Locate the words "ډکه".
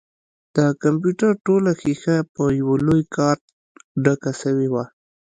4.03-4.31